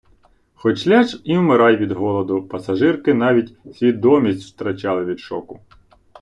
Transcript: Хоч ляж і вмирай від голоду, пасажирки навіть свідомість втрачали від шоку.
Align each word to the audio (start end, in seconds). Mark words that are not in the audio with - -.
Хоч 0.55 0.87
ляж 0.87 1.21
і 1.23 1.37
вмирай 1.37 1.75
від 1.77 1.91
голоду, 1.91 2.43
пасажирки 2.47 3.13
навіть 3.13 3.57
свідомість 3.75 4.53
втрачали 4.55 5.05
від 5.05 5.19
шоку. 5.19 5.59